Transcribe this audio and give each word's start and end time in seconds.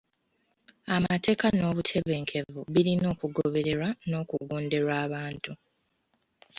Amateeka 0.95 1.45
n'obutebenkevu 1.51 2.59
birina 2.73 3.05
okugobererwa 3.13 3.89
n'okugonderwa 4.09 4.93
abantu. 5.05 5.51